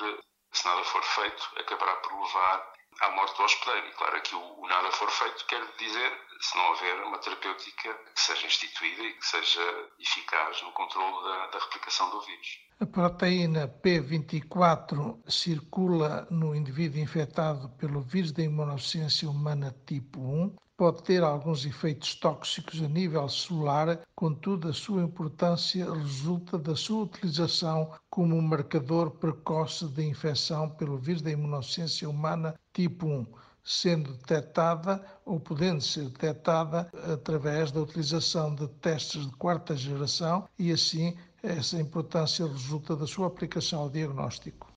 se 0.52 0.64
nada 0.64 0.82
for 0.84 1.02
feito, 1.04 1.50
acabará 1.56 1.94
por 1.96 2.12
levar 2.20 2.72
à 3.02 3.10
morte 3.10 3.36
do 3.36 3.44
hospedeiro. 3.44 3.86
E 3.86 3.92
claro 3.92 4.20
que 4.20 4.34
o, 4.34 4.60
o, 4.62 4.66
nada 4.66 4.90
for 4.90 5.10
feito 5.12 5.46
quer 5.46 5.64
dizer 5.76 6.26
se 6.40 6.56
não 6.56 6.70
houver 6.70 7.04
uma 7.04 7.18
terapêutica 7.18 7.94
que 7.94 8.20
seja 8.20 8.46
instituída 8.46 9.02
e 9.02 9.12
que 9.12 9.26
seja 9.26 9.90
eficaz 10.00 10.60
no 10.62 10.72
controle 10.72 11.22
da, 11.22 11.46
da 11.46 11.58
replicação 11.60 12.10
do 12.10 12.20
vírus. 12.22 12.63
A 12.80 12.86
proteína 12.86 13.68
P24 13.68 15.16
circula 15.28 16.26
no 16.28 16.56
indivíduo 16.56 17.00
infectado 17.00 17.68
pelo 17.78 18.00
vírus 18.00 18.32
da 18.32 18.42
imunodeficiência 18.42 19.30
humana 19.30 19.72
tipo 19.86 20.20
1 20.20 20.56
pode 20.76 21.04
ter 21.04 21.22
alguns 21.22 21.64
efeitos 21.64 22.16
tóxicos 22.16 22.82
a 22.82 22.88
nível 22.88 23.28
celular, 23.28 24.00
contudo, 24.16 24.68
a 24.68 24.72
sua 24.72 25.04
importância 25.04 25.88
resulta 25.88 26.58
da 26.58 26.74
sua 26.74 27.04
utilização 27.04 27.92
como 28.10 28.34
um 28.34 28.42
marcador 28.42 29.12
precoce 29.12 29.86
de 29.86 30.04
infecção 30.04 30.68
pelo 30.68 30.98
vírus 30.98 31.22
da 31.22 31.30
imunodeficiência 31.30 32.10
humana 32.10 32.56
tipo 32.72 33.06
1, 33.06 33.26
sendo 33.62 34.14
detectada 34.14 35.00
ou 35.24 35.38
podendo 35.38 35.80
ser 35.80 36.08
detectada 36.08 36.90
através 37.12 37.70
da 37.70 37.80
utilização 37.82 38.52
de 38.52 38.66
testes 38.66 39.26
de 39.26 39.36
quarta 39.36 39.76
geração 39.76 40.48
e 40.58 40.72
assim 40.72 41.16
essa 41.44 41.78
importância 41.78 42.46
resulta 42.46 42.96
da 42.96 43.06
sua 43.06 43.26
aplicação 43.26 43.80
ao 43.80 43.90
diagnóstico. 43.90 44.72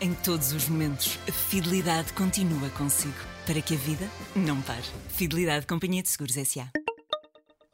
Em 0.00 0.12
todos 0.14 0.52
os 0.52 0.68
momentos, 0.68 1.18
a 1.28 1.32
fidelidade 1.32 2.12
continua 2.12 2.68
consigo, 2.70 3.14
para 3.46 3.62
que 3.62 3.74
a 3.74 3.78
vida 3.78 4.04
não 4.34 4.60
pare. 4.62 4.82
Fidelidade 5.08 5.66
Companhia 5.66 6.02
de 6.02 6.08
Seguros 6.08 6.36
S.A. 6.36 6.70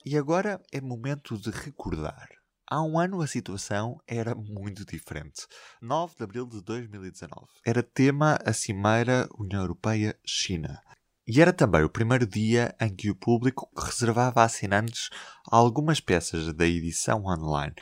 E 0.04 0.16
agora 0.16 0.61
é 0.71 0.81
momento 0.81 1.38
de 1.38 1.50
recordar. 1.50 2.28
Há 2.71 2.83
um 2.83 2.99
ano 2.99 3.23
a 3.23 3.26
situação 3.26 3.99
era 4.07 4.35
muito 4.35 4.85
diferente. 4.85 5.47
9 5.81 6.14
de 6.16 6.23
abril 6.23 6.47
de 6.47 6.62
2019. 6.62 7.47
Era 7.66 7.83
tema 7.83 8.38
a 8.45 8.52
Cimeira 8.52 9.28
União 9.38 9.62
Europeia-China. 9.62 10.81
E 11.26 11.40
era 11.40 11.52
também 11.52 11.83
o 11.83 11.90
primeiro 11.90 12.26
dia 12.26 12.75
em 12.81 12.95
que 12.95 13.11
o 13.11 13.16
público 13.16 13.69
reservava 13.76 14.42
a 14.42 14.45
assinantes 14.45 15.09
a 15.50 15.57
algumas 15.57 16.00
peças 16.00 16.52
da 16.54 16.66
edição 16.66 17.25
online. 17.25 17.75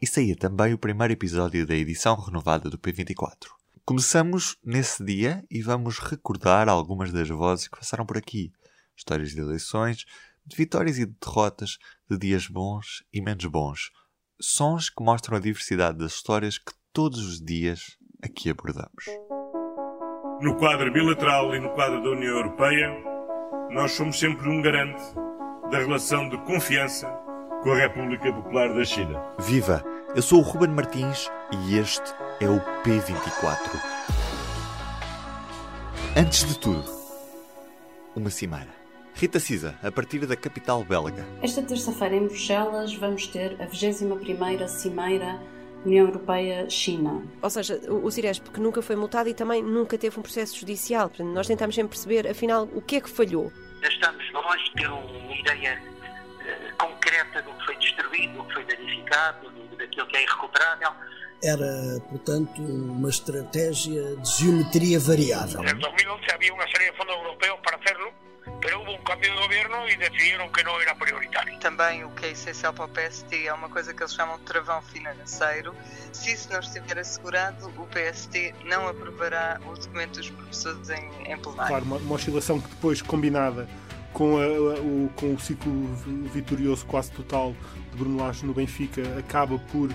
E 0.00 0.06
saía 0.06 0.36
também 0.36 0.72
o 0.72 0.78
primeiro 0.78 1.12
episódio 1.12 1.66
da 1.66 1.74
edição 1.74 2.14
renovada 2.14 2.70
do 2.70 2.78
P24. 2.78 3.48
Começamos 3.84 4.56
nesse 4.64 5.04
dia 5.04 5.44
e 5.50 5.60
vamos 5.60 5.98
recordar 5.98 6.68
algumas 6.68 7.10
das 7.10 7.28
vozes 7.28 7.66
que 7.66 7.76
passaram 7.76 8.06
por 8.06 8.16
aqui. 8.16 8.52
Histórias 8.96 9.30
de 9.30 9.40
eleições, 9.40 10.04
de 10.46 10.56
vitórias 10.56 10.98
e 10.98 11.04
de 11.04 11.16
derrotas, 11.20 11.78
de 12.08 12.16
dias 12.16 12.46
bons 12.46 13.02
e 13.12 13.20
menos 13.20 13.44
bons. 13.46 13.90
Sons 14.40 14.88
que 14.88 15.02
mostram 15.02 15.36
a 15.36 15.40
diversidade 15.40 15.98
das 15.98 16.12
histórias 16.12 16.58
que 16.58 16.72
todos 16.92 17.18
os 17.18 17.40
dias 17.40 17.96
aqui 18.22 18.50
abordamos. 18.50 19.04
No 20.40 20.56
quadro 20.58 20.92
bilateral 20.92 21.56
e 21.56 21.58
no 21.58 21.70
quadro 21.70 22.00
da 22.04 22.10
União 22.10 22.36
Europeia, 22.36 22.88
nós 23.72 23.90
somos 23.90 24.16
sempre 24.16 24.48
um 24.48 24.62
garante 24.62 25.02
da 25.72 25.78
relação 25.78 26.28
de 26.28 26.38
confiança 26.44 27.08
com 27.64 27.72
a 27.72 27.76
República 27.76 28.32
Popular 28.32 28.72
da 28.72 28.84
China. 28.84 29.20
Viva! 29.40 29.87
Eu 30.16 30.22
sou 30.22 30.38
o 30.38 30.42
Ruben 30.42 30.70
Martins 30.70 31.30
e 31.52 31.76
este 31.76 32.14
é 32.40 32.48
o 32.48 32.58
P24. 32.82 33.58
Antes 36.16 36.46
de 36.46 36.58
tudo, 36.58 36.82
uma 38.16 38.30
cimeira. 38.30 38.74
Rita 39.14 39.38
Cisa, 39.38 39.78
a 39.82 39.92
partir 39.92 40.24
da 40.24 40.34
capital 40.34 40.82
belga. 40.82 41.26
Esta 41.42 41.62
terça-feira 41.62 42.16
em 42.16 42.26
Bruxelas 42.26 42.94
vamos 42.94 43.26
ter 43.26 43.60
a 43.60 43.66
21ª 43.66 44.66
Cimeira 44.66 45.38
União 45.84 46.06
Europeia-China. 46.06 47.22
Ou 47.42 47.50
seja, 47.50 47.78
o 47.90 48.10
Ciresp 48.10 48.48
que 48.48 48.60
nunca 48.60 48.80
foi 48.80 48.96
multado 48.96 49.28
e 49.28 49.34
também 49.34 49.62
nunca 49.62 49.98
teve 49.98 50.18
um 50.18 50.22
processo 50.22 50.58
judicial. 50.58 51.10
Nós 51.18 51.46
tentamos 51.46 51.74
sempre 51.74 51.90
perceber, 51.90 52.26
afinal, 52.26 52.66
o 52.74 52.80
que 52.80 52.96
é 52.96 53.00
que 53.02 53.10
falhou. 53.10 53.52
Estamos 53.82 54.24
longe 54.32 54.64
de 54.64 54.72
ter 54.72 54.88
uma 54.88 55.36
ideia 55.36 55.97
daquilo 59.08 60.06
que 60.06 60.16
é 60.16 60.22
irrecuperável. 60.22 60.92
Era, 61.42 62.00
portanto, 62.10 62.60
uma 62.60 63.08
estratégia 63.08 64.16
de 64.16 64.30
geometria 64.38 64.98
variável. 64.98 65.62
En 65.62 65.78
2011 65.78 66.32
havia 66.32 66.52
uma 66.52 66.66
série 66.66 66.90
de 66.90 66.96
fondos 66.96 67.14
europeus 67.14 67.60
para 67.62 67.76
hacerlo, 67.76 68.12
pero 68.60 68.82
hubo 68.82 68.92
un 68.92 69.04
cambio 69.04 69.32
de 69.32 69.40
gobierno 69.40 69.88
y 69.88 69.94
decidieron 69.96 70.50
que 70.52 70.64
no 70.64 70.80
era 70.80 70.96
prioritario. 70.96 71.56
Também 71.60 72.04
o 72.04 72.10
que 72.10 72.26
é 72.26 72.30
essencial 72.32 72.72
para 72.72 72.86
o 72.86 72.88
PST 72.88 73.46
é 73.46 73.52
uma 73.52 73.68
coisa 73.68 73.94
que 73.94 74.02
eles 74.02 74.14
chamam 74.14 74.36
de 74.38 74.44
travão 74.44 74.82
financeiro. 74.82 75.74
Se 76.12 76.32
isso 76.32 76.52
não 76.52 76.58
estiver 76.58 76.98
assegurado, 76.98 77.68
o 77.68 77.86
PST 77.86 78.54
não 78.64 78.88
aprovará 78.88 79.60
o 79.64 79.74
documento 79.74 80.18
dos 80.18 80.30
professores 80.30 80.90
em, 80.90 81.32
em 81.32 81.38
plenário. 81.38 81.68
Claro, 81.68 81.84
uma, 81.84 81.96
uma 81.98 82.14
oscilação 82.16 82.60
que 82.60 82.68
depois, 82.68 83.00
combinada 83.00 83.68
com, 84.18 84.36
a, 84.36 84.80
o, 84.80 85.08
com 85.14 85.34
o 85.34 85.38
ciclo 85.38 85.72
vitorioso 86.34 86.84
quase 86.86 87.12
total 87.12 87.54
de 87.92 87.96
Bruno 87.96 88.18
Lage 88.18 88.44
no 88.44 88.52
Benfica, 88.52 89.00
acaba 89.16 89.56
por 89.70 89.90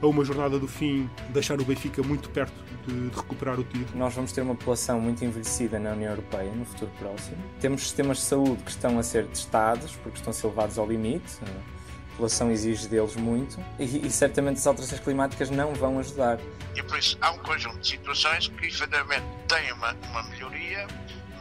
a 0.00 0.06
uma 0.06 0.24
jornada 0.24 0.58
do 0.58 0.68
fim, 0.68 1.10
deixar 1.30 1.60
o 1.60 1.64
Benfica 1.64 2.02
muito 2.02 2.28
perto 2.28 2.52
de, 2.86 3.08
de, 3.08 3.16
recuperar 3.16 3.58
o 3.58 3.64
título. 3.64 3.98
Nós 3.98 4.14
vamos 4.14 4.32
ter 4.32 4.42
uma 4.42 4.54
população 4.54 5.00
muito 5.00 5.24
envelhecida 5.24 5.78
na 5.78 5.92
União 5.92 6.10
Europeia 6.10 6.52
no 6.52 6.64
futuro 6.64 6.90
próximo. 6.98 7.36
Temos 7.58 7.82
sistemas 7.82 8.18
de 8.18 8.24
saúde 8.24 8.62
que 8.62 8.70
estão 8.70 8.98
a 8.98 9.02
ser 9.02 9.26
testados 9.26 9.96
porque 9.96 10.18
estão 10.18 10.30
a 10.30 10.34
ser 10.34 10.46
levados 10.48 10.78
ao 10.78 10.86
limite. 10.86 11.38
A 11.42 12.10
população 12.10 12.52
exige 12.52 12.86
deles 12.86 13.16
muito 13.16 13.58
e, 13.78 14.06
e 14.06 14.10
certamente 14.10 14.58
as 14.58 14.66
alterações 14.66 15.00
climáticas 15.00 15.50
não 15.50 15.74
vão 15.74 15.98
ajudar. 15.98 16.38
E 16.76 16.82
por 16.82 16.98
isso 16.98 17.16
há 17.20 17.32
um 17.32 17.38
conjunto 17.38 17.78
de 17.78 17.88
situações 17.88 18.48
que 18.48 18.66
efetivamente 18.66 19.24
têm 19.48 19.72
uma, 19.72 19.96
uma 20.10 20.22
melhoria 20.24 20.86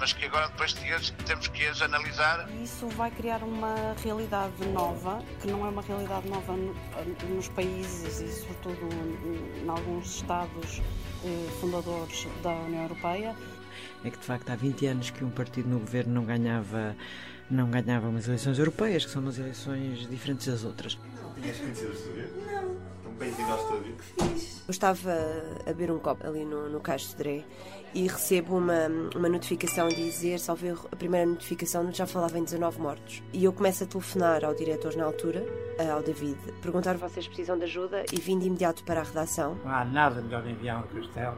mas 0.03 0.11
que 0.11 0.25
agora 0.25 0.49
depois 0.49 0.73
temos 1.25 1.47
que 1.47 1.65
as 1.65 1.81
analisar. 1.81 2.49
Isso 2.61 2.89
vai 2.89 3.09
criar 3.09 3.41
uma 3.41 3.95
realidade 4.03 4.67
nova, 4.67 5.23
que 5.39 5.47
não 5.47 5.65
é 5.65 5.69
uma 5.69 5.81
realidade 5.81 6.27
nova 6.27 6.57
nos 7.29 7.47
países 7.47 8.19
e 8.19 8.27
sobretudo 8.27 8.89
em 9.63 9.69
alguns 9.69 10.15
Estados 10.15 10.81
eh, 11.23 11.49
fundadores 11.61 12.27
da 12.43 12.51
União 12.51 12.81
Europeia. 12.83 13.33
É 14.03 14.09
que 14.09 14.17
de 14.17 14.25
facto 14.25 14.49
há 14.49 14.57
20 14.57 14.87
anos 14.87 15.09
que 15.09 15.23
um 15.23 15.29
partido 15.29 15.69
no 15.69 15.79
governo 15.79 16.15
não 16.15 16.25
ganhava 16.25 16.97
não 17.49 17.71
ganhava 17.71 18.09
umas 18.09 18.27
eleições 18.27 18.59
europeias, 18.59 19.05
que 19.05 19.11
são 19.11 19.21
umas 19.21 19.39
eleições 19.39 20.05
diferentes 20.09 20.47
das 20.47 20.65
outras. 20.65 20.97
Tinhas 21.35 21.57
conhecido 21.59 21.93
a? 21.93 22.61
Não. 22.61 22.92
Bem-vindo 23.17 23.51
ao 23.51 23.57
estúdio. 23.57 23.95
Eu 24.65 24.71
estava 24.71 25.13
a 25.61 25.65
beber 25.65 25.91
um 25.91 25.99
copo 25.99 26.25
ali 26.25 26.43
no, 26.43 26.69
no 26.69 26.79
Cais 26.79 27.09
de 27.09 27.15
Dré 27.15 27.43
e 27.93 28.07
recebo 28.07 28.57
uma, 28.57 28.87
uma 29.15 29.29
notificação 29.29 29.85
a 29.85 29.89
dizer, 29.89 30.39
salve 30.39 30.69
a 30.69 30.95
primeira 30.95 31.25
notificação 31.25 31.91
já 31.91 32.07
falava 32.07 32.39
em 32.39 32.43
19 32.43 32.79
mortos. 32.81 33.21
E 33.31 33.43
eu 33.43 33.53
começo 33.53 33.83
a 33.83 33.87
telefonar 33.87 34.43
ao 34.43 34.55
diretor 34.55 34.95
na 34.95 35.05
altura, 35.05 35.45
ao 35.91 36.01
David, 36.01 36.37
perguntar 36.61 36.97
vocês 36.97 37.27
precisam 37.27 37.57
de 37.57 37.65
ajuda 37.65 38.03
e 38.11 38.19
vim 38.19 38.39
de 38.39 38.47
imediato 38.47 38.83
para 38.83 39.01
a 39.01 39.03
redação. 39.03 39.55
Não 39.63 39.71
há 39.71 39.85
nada 39.85 40.21
melhor 40.21 40.47
enviar 40.47 40.83
um 40.83 40.87
castelo 40.87 41.37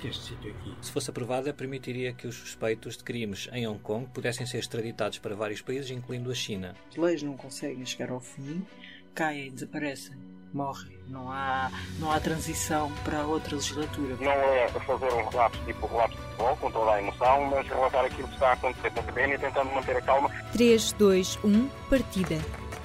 que 0.00 0.08
este 0.08 0.28
sítio 0.28 0.50
aqui. 0.50 0.74
Se 0.80 0.90
fosse 0.90 1.10
aprovada, 1.10 1.52
permitiria 1.52 2.12
que 2.12 2.26
os 2.26 2.34
suspeitos 2.34 2.96
de 2.96 3.04
crimes 3.04 3.48
em 3.52 3.66
Hong 3.66 3.78
Kong 3.80 4.08
pudessem 4.12 4.46
ser 4.46 4.58
extraditados 4.58 5.18
para 5.18 5.36
vários 5.36 5.60
países, 5.60 5.90
incluindo 5.90 6.30
a 6.30 6.34
China. 6.34 6.74
As 6.88 6.96
leis 6.96 7.22
não 7.22 7.36
conseguem 7.36 7.84
chegar 7.84 8.10
ao 8.10 8.20
fim, 8.20 8.66
caem, 9.14 9.52
desaparecem 9.52 10.39
morre. 10.52 11.00
Não 11.08 11.30
há, 11.30 11.70
não 11.98 12.10
há 12.10 12.20
transição 12.20 12.90
para 13.04 13.24
outra 13.24 13.56
legislatura. 13.56 14.16
Não 14.20 14.30
é 14.30 14.68
fazer 14.68 15.12
um 15.12 15.28
relapso 15.28 15.60
tipo 15.64 15.86
relapso 15.86 16.16
de 16.16 16.22
futebol, 16.22 16.56
com 16.56 16.70
toda 16.70 16.92
a 16.92 17.02
emoção, 17.02 17.44
mas 17.50 17.66
relatar 17.66 18.04
aquilo 18.04 18.28
que 18.28 18.34
está 18.34 18.50
a 18.50 18.52
acontecer 18.52 18.90
com 18.92 19.00
a 19.00 19.02
cabine 19.02 19.34
e 19.34 19.38
tentando 19.38 19.74
manter 19.74 19.96
a 19.96 20.02
calma. 20.02 20.30
3, 20.52 20.92
2, 20.92 21.38
1, 21.42 21.68
partida. 21.88 22.38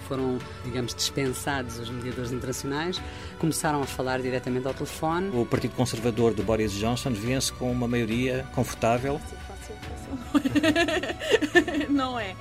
Foram, 0.08 0.38
digamos, 0.64 0.94
dispensados 0.94 1.80
os 1.80 1.90
mediadores 1.90 2.32
internacionais, 2.32 3.02
começaram 3.40 3.82
a 3.82 3.86
falar 3.86 4.22
diretamente 4.22 4.68
ao 4.68 4.74
telefone. 4.74 5.36
O 5.36 5.46
Partido 5.46 5.76
Conservador 5.76 6.34
de 6.34 6.44
Boris 6.44 6.72
Johnson 6.74 7.12
vence 7.12 7.52
com 7.54 7.72
uma 7.72 7.88
maioria 7.88 8.48
confortável. 8.54 9.20
não 11.90 12.20
é? 12.20 12.36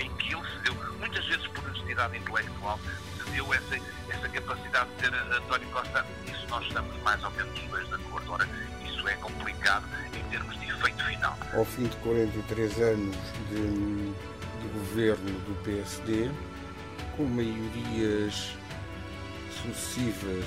Em 0.00 0.10
que 0.16 0.34
ele 0.34 0.42
se 0.42 0.62
deu, 0.64 0.74
muitas 0.98 1.24
vezes 1.26 1.46
por 1.48 1.68
necessidade 1.70 2.16
intelectual, 2.16 2.78
deu 3.34 3.52
essa 3.52 3.74
essa 4.08 4.28
capacidade 4.28 4.90
de 4.90 4.96
ter 4.96 5.14
António 5.14 5.68
Costa, 5.70 6.06
isso 6.26 6.46
nós 6.48 6.64
estamos 6.66 6.96
mais 7.02 7.22
ou 7.24 7.30
menos 7.32 7.58
os 7.58 7.68
dois 7.68 7.88
de 7.88 7.94
acordo. 7.94 8.32
Ora, 8.32 8.48
isso 8.84 9.08
é 9.08 9.14
complicado 9.16 9.84
em 10.14 10.22
termos 10.30 10.58
de 10.60 10.66
efeito 10.70 11.04
final. 11.04 11.36
Ao 11.52 11.64
fim 11.64 11.84
de 11.84 11.96
43 11.96 12.80
anos 12.80 13.16
de, 13.50 14.12
de 14.60 14.68
governo 14.72 15.40
do 15.40 15.62
PSD, 15.64 16.30
com 17.16 17.24
maiorias 17.24 18.52
sucessivas, 19.50 20.44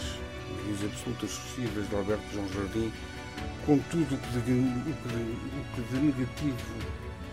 maiorias 0.55 0.83
absolutas 0.85 1.31
sucessivas 1.31 1.89
de 1.89 1.95
Alberto 1.95 2.23
João 2.33 2.47
Jardim, 2.49 2.93
com 3.65 3.79
tudo 3.79 4.15
o 4.15 4.17
que 4.17 4.29
de, 4.31 4.39
o 4.39 4.39
que 4.39 5.07
de, 5.09 5.23
o 5.59 5.65
que 5.75 5.81
de 5.81 5.99
negativo 5.99 6.57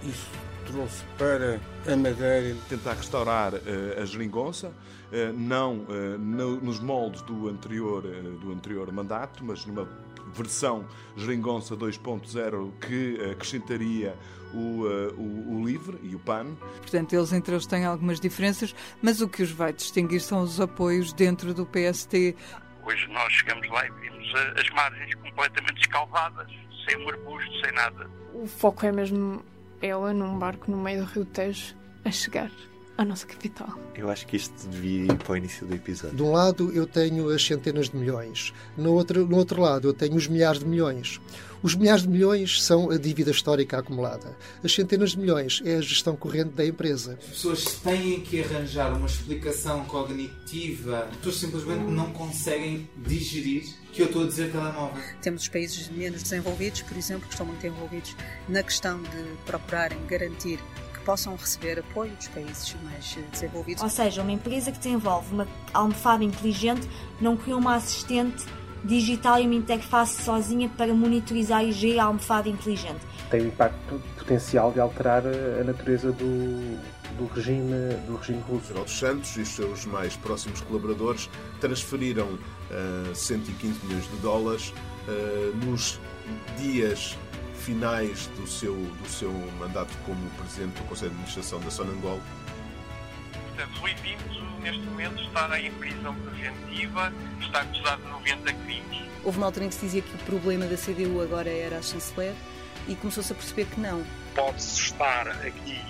isso 0.03 0.29
trouxe 0.65 1.05
para 1.19 1.61
a 1.91 1.97
Madeira. 1.97 2.57
Tentar 2.69 2.95
restaurar 2.95 3.55
uh, 3.55 4.03
a 4.03 4.05
geringonça, 4.05 4.69
uh, 4.69 5.33
não 5.33 5.79
uh, 5.79 6.19
no, 6.19 6.61
nos 6.61 6.81
moldes 6.81 7.23
do 7.23 7.49
anterior, 7.49 8.03
do 8.03 8.53
anterior 8.53 8.91
mandato, 8.93 9.45
mas 9.45 9.65
numa 9.65 9.89
versão 10.33 10.85
geringonça 11.17 11.77
2.0 11.77 12.73
que 12.81 13.31
acrescentaria 13.31 14.17
o, 14.53 14.85
o, 15.17 15.57
o, 15.57 15.65
LIVRE 15.65 15.99
e 16.03 16.15
o 16.15 16.19
PAN. 16.19 16.55
Portanto, 16.79 17.13
eles 17.13 17.33
entre 17.33 17.55
eles 17.55 17.67
têm 17.67 17.85
algumas 17.85 18.19
diferenças, 18.19 18.75
mas 19.03 19.21
o 19.21 19.29
que 19.29 19.43
os 19.43 19.51
vai 19.51 19.73
distinguir 19.73 20.21
são 20.21 20.43
os 20.43 20.61
apoios 20.61 21.13
dentro 21.13 21.53
do 21.53 21.67
PST. 21.67 22.37
Hoje 22.85 23.07
nós 23.09 23.33
chegamos 23.33 23.69
lá 23.69 23.87
e 23.87 23.91
vimos 23.93 24.35
as 24.57 24.69
margens 24.71 25.15
completamente 25.15 25.81
escalvadas, 25.81 26.51
sem 26.89 27.05
um 27.05 27.09
arbusto, 27.09 27.61
sem 27.61 27.73
nada. 27.73 28.11
O 28.33 28.47
foco 28.47 28.87
é 28.87 28.93
mesmo 28.93 29.45
ela 29.85 30.15
num 30.15 30.39
barco 30.39 30.71
no 30.71 30.79
meio 30.79 31.01
do 31.01 31.07
Rio 31.07 31.25
Tejo 31.27 31.77
a 32.05 32.11
chegar 32.11 32.51
à 32.97 33.05
nossa 33.05 33.27
capital. 33.27 33.79
Eu 33.95 34.11
acho 34.11 34.27
que 34.27 34.37
isto 34.37 34.69
devia 34.69 35.13
ir 35.13 35.17
para 35.17 35.33
o 35.33 35.37
início 35.37 35.67
do 35.67 35.75
episódio. 35.75 36.17
De 36.17 36.23
um 36.23 36.33
lado 36.33 36.73
eu 36.73 36.87
tenho 36.87 37.29
as 37.29 37.45
centenas 37.45 37.91
de 37.91 37.97
milhões, 37.97 38.53
no 38.77 38.93
outro, 38.93 39.27
no 39.27 39.37
outro 39.37 39.61
lado 39.61 39.89
eu 39.89 39.95
tenho 39.95 40.15
os 40.15 40.29
milhares 40.29 40.61
de 40.61 40.67
milhões. 40.67 41.21
Os 41.63 41.75
milhares 41.75 42.03
de 42.03 42.09
milhões 42.09 42.63
são 42.63 42.91
a 42.91 42.99
dívida 42.99 43.31
histórica 43.31 43.79
acumulada. 43.79 44.37
As 44.63 44.75
centenas 44.75 45.13
de 45.13 45.19
milhões 45.19 45.63
é 45.65 45.77
a 45.77 45.81
gestão 45.81 46.15
corrente 46.15 46.51
da 46.51 46.67
empresa. 46.67 47.19
As 47.19 47.29
pessoas 47.31 47.65
têm 47.77 48.21
que 48.21 48.43
arranjar 48.43 48.95
uma 48.95 49.07
explicação 49.07 49.83
cognitiva. 49.87 51.09
As 51.11 51.17
pessoas 51.17 51.37
simplesmente 51.37 51.85
não 51.85 52.13
conseguem 52.13 52.87
digerir 52.99 53.65
que 53.95 54.03
eu 54.03 54.07
estou 54.07 54.25
a 54.25 54.27
dizer 54.27 54.53
telemóvel. 54.53 55.03
Temos 55.23 55.43
os 55.43 55.49
países 55.49 55.89
menos 55.89 56.23
desenvolvidos, 56.23 56.83
por 56.83 56.99
exemplo, 56.99 57.27
que 57.27 57.33
estão 57.33 57.47
muito 57.47 57.67
envolvidos 57.67 58.15
na 58.47 58.63
questão 58.63 59.01
de 59.01 59.25
procurarem 59.47 59.99
garantir 60.07 60.61
possam 61.05 61.37
receber 61.37 61.79
apoio 61.79 62.13
dos 62.13 62.29
países 62.29 62.77
mais 62.83 63.19
desenvolvidos. 63.31 63.83
Ou 63.83 63.91
seja, 63.91 64.23
uma 64.23 64.33
empresa 64.33 64.73
que 64.73 64.79
desenvolve 64.79 65.33
uma 65.33 65.47
almofada 65.73 66.25
inteligente 66.25 66.89
não 67.21 67.37
cria 67.37 67.57
uma 67.57 67.77
assistente 67.77 68.45
digital 68.85 69.41
e 69.41 69.47
uma 69.47 69.55
interface 69.55 70.23
sozinha 70.23 70.69
para 70.69 70.93
monitorizar 70.93 71.65
e 71.65 71.73
gerir 71.73 72.01
a 72.01 72.05
almofada 72.05 72.49
inteligente. 72.49 73.01
Tem 73.31 73.41
o 73.41 73.47
impacto 73.47 74.01
potencial 74.19 74.71
de 74.73 74.81
alterar 74.81 75.23
a 75.27 75.65
natureza 75.65 76.13
do, 76.13 76.79
do 77.17 77.27
regime, 77.35 77.95
do 78.07 78.17
regime 78.17 78.41
russo. 78.41 78.67
General 78.67 78.85
dos 78.85 78.99
Santos 78.99 79.37
e 79.37 79.41
os 79.41 79.49
seus 79.49 79.87
mais 79.87 80.17
próximos 80.17 80.61
colaboradores 80.61 81.31
transferiram 81.61 82.27
uh, 82.29 83.15
115 83.15 83.87
milhões 83.87 84.11
de 84.11 84.17
dólares 84.19 84.75
uh, 85.09 85.67
nos 85.67 85.99
dias 86.59 87.17
finais 87.55 88.27
do 88.37 88.47
seu, 88.47 88.75
do 88.75 89.09
seu 89.09 89.33
mandato 89.59 89.93
como 90.05 90.29
presidente 90.31 90.75
do 90.75 90.85
Conselho 90.85 91.11
de 91.11 91.17
Administração 91.17 91.61
da 91.61 91.71
Sonangol. 91.71 92.21
Portanto, 93.49 93.81
Rui 93.81 93.95
Pinto, 94.03 94.45
neste 94.61 94.81
momento, 94.83 95.23
está 95.23 95.61
em 95.61 95.71
prisão 95.73 96.15
preventiva, 96.15 97.13
está 97.41 97.61
acusado 97.61 98.03
de 98.03 98.09
90 98.09 98.53
crimes. 98.53 99.03
Houve 99.23 99.39
uma 99.39 99.47
altura 99.47 99.67
em 99.67 99.69
que 99.69 99.75
se 99.75 99.81
dizia 99.83 100.03
que 100.03 100.15
o 100.15 100.19
problema 100.19 100.67
da 100.67 100.77
CDU 100.77 101.21
agora 101.23 101.49
era 101.49 101.79
a 101.79 101.83
chanceler 101.83 102.35
e 102.89 102.95
começou-se 102.97 103.33
a 103.33 103.35
perceber 103.35 103.67
que 103.67 103.81
não. 103.81 104.05
Pode-se 104.35 104.81
estar 104.81 105.29
aqui 105.29 105.81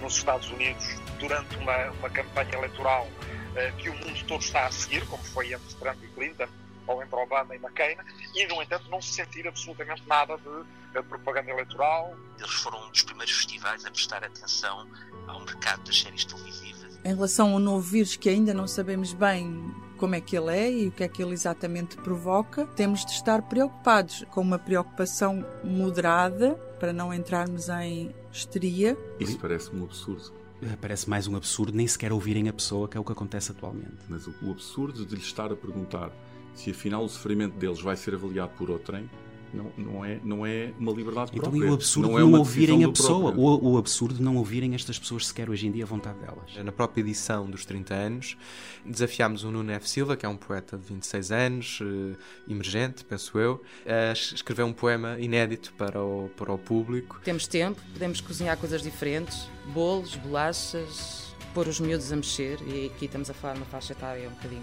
nos 0.00 0.16
Estados 0.16 0.50
Unidos 0.50 0.84
durante 1.18 1.56
uma, 1.56 1.90
uma 1.92 2.10
campanha 2.10 2.54
eleitoral 2.54 3.06
uh, 3.06 3.76
que 3.78 3.88
o 3.88 3.94
mundo 3.94 4.24
todo 4.26 4.42
está 4.42 4.66
a 4.66 4.70
seguir, 4.70 5.06
como 5.06 5.22
foi 5.22 5.52
entre 5.52 5.74
Trump 5.76 5.96
e 6.02 6.08
Clinton, 6.08 6.48
ou 6.86 7.02
entre 7.02 7.16
Obama 7.16 7.54
e 7.54 7.58
McCain, 7.58 7.96
e, 8.34 8.46
no 8.46 8.62
entanto, 8.62 8.88
não 8.90 9.00
se 9.00 9.14
sentir 9.14 9.46
absolutamente 9.46 10.02
nada 10.06 10.36
de 10.36 11.02
propaganda 11.02 11.50
eleitoral. 11.50 12.14
Eles 12.38 12.52
foram 12.52 12.86
um 12.86 12.90
dos 12.90 13.02
primeiros 13.02 13.34
festivais 13.34 13.84
a 13.84 13.90
prestar 13.90 14.24
atenção 14.24 14.88
ao 15.26 15.40
mercado 15.40 15.82
das 15.84 16.00
séries 16.00 16.24
televisivas. 16.24 16.98
Em 17.04 17.14
relação 17.14 17.52
ao 17.52 17.58
novo 17.58 17.80
vírus, 17.80 18.16
que 18.16 18.28
ainda 18.28 18.54
não 18.54 18.66
sabemos 18.66 19.12
bem 19.12 19.74
como 19.98 20.14
é 20.14 20.20
que 20.20 20.36
ele 20.36 20.56
é 20.56 20.72
e 20.72 20.88
o 20.88 20.92
que 20.92 21.04
é 21.04 21.08
que 21.08 21.22
ele 21.22 21.32
exatamente 21.32 21.96
provoca, 21.96 22.66
temos 22.68 23.04
de 23.04 23.12
estar 23.12 23.42
preocupados 23.42 24.24
com 24.30 24.40
uma 24.40 24.58
preocupação 24.58 25.44
moderada 25.62 26.54
para 26.78 26.92
não 26.92 27.12
entrarmos 27.12 27.68
em 27.68 28.14
histeria. 28.32 28.96
Isso 29.18 29.38
parece-me 29.38 29.80
um 29.80 29.84
absurdo. 29.84 30.32
Parece 30.80 31.08
mais 31.08 31.26
um 31.26 31.36
absurdo 31.36 31.76
nem 31.76 31.86
sequer 31.86 32.12
ouvirem 32.12 32.48
a 32.48 32.52
pessoa, 32.52 32.88
que 32.88 32.96
é 32.96 33.00
o 33.00 33.04
que 33.04 33.12
acontece 33.12 33.52
atualmente. 33.52 33.98
Mas 34.08 34.26
o, 34.26 34.34
o 34.42 34.50
absurdo 34.50 35.04
de 35.04 35.14
lhe 35.14 35.20
estar 35.20 35.52
a 35.52 35.56
perguntar 35.56 36.10
se 36.54 36.70
afinal 36.70 37.04
o 37.04 37.08
sofrimento 37.08 37.56
deles 37.56 37.80
vai 37.80 37.96
ser 37.96 38.14
avaliado 38.14 38.52
por 38.56 38.70
outrem 38.70 39.08
não, 39.54 39.72
não, 39.76 40.04
é, 40.04 40.20
não 40.24 40.46
é 40.46 40.72
uma 40.78 40.92
liberdade 40.92 41.30
então, 41.32 41.42
própria. 41.42 41.58
Então, 41.58 41.68
e 41.68 41.70
o 41.70 41.74
absurdo 41.74 42.08
não, 42.08 42.18
é 42.18 42.22
não 42.22 42.32
ouvirem 42.32 42.84
a 42.84 42.88
pessoa. 42.90 43.32
O, 43.32 43.72
o, 43.72 43.78
absurdo 43.78 44.22
não 44.22 44.36
ouvirem 44.36 44.74
estas 44.74 44.98
pessoas 44.98 45.28
sequer 45.28 45.48
hoje 45.48 45.66
em 45.66 45.70
dia 45.70 45.84
à 45.84 45.86
vontade 45.86 46.18
delas. 46.18 46.56
Na 46.64 46.72
própria 46.72 47.00
edição 47.00 47.48
dos 47.48 47.64
30 47.64 47.94
anos, 47.94 48.36
desafiámos 48.84 49.44
o 49.44 49.50
Nuno 49.50 49.70
F. 49.72 49.88
Silva, 49.88 50.16
que 50.16 50.26
é 50.26 50.28
um 50.28 50.36
poeta 50.36 50.76
de 50.76 50.84
26 50.84 51.30
anos, 51.30 51.78
eh, 51.80 52.16
emergente, 52.50 53.04
penso 53.04 53.38
eu, 53.38 53.62
a 53.86 54.12
escrever 54.12 54.64
um 54.64 54.72
poema 54.72 55.18
inédito 55.20 55.72
para 55.74 56.02
o, 56.02 56.28
para 56.36 56.52
o 56.52 56.58
público. 56.58 57.20
Temos 57.24 57.46
tempo, 57.46 57.80
podemos 57.92 58.20
cozinhar 58.20 58.56
coisas 58.56 58.82
diferentes, 58.82 59.48
bolos, 59.72 60.16
bolachas, 60.16 61.32
pôr 61.54 61.68
os 61.68 61.78
miúdos 61.78 62.10
a 62.12 62.16
mexer, 62.16 62.58
e 62.66 62.86
aqui 62.86 63.04
estamos 63.04 63.30
a 63.30 63.34
falar 63.34 63.54
de 63.54 63.60
uma 63.60 63.66
faixa 63.66 63.92
etária 63.92 64.28
um 64.28 64.32
bocadinho 64.32 64.62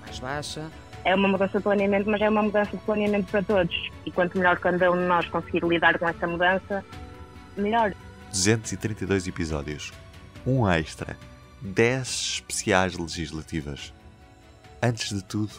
mais 0.00 0.18
baixa 0.18 0.70
é 1.04 1.14
uma 1.14 1.28
mudança 1.28 1.58
de 1.58 1.64
planeamento, 1.64 2.10
mas 2.10 2.20
é 2.20 2.28
uma 2.28 2.42
mudança 2.42 2.70
de 2.76 2.82
planeamento 2.84 3.30
para 3.30 3.42
todos. 3.42 3.90
E 4.06 4.10
quanto 4.10 4.38
melhor 4.38 4.58
cada 4.58 4.90
um 4.90 4.96
de 4.96 5.04
nós 5.04 5.28
conseguir 5.28 5.62
lidar 5.64 5.98
com 5.98 6.08
essa 6.08 6.26
mudança, 6.26 6.84
melhor. 7.56 7.94
232 8.30 9.28
episódios, 9.28 9.92
um 10.46 10.68
extra, 10.68 11.16
10 11.60 12.08
especiais 12.08 12.96
legislativas. 12.96 13.92
Antes 14.82 15.10
de 15.10 15.22
tudo, 15.24 15.52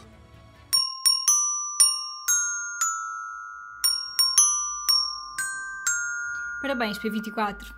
Parabéns, 6.61 6.97
P24. 6.97 7.75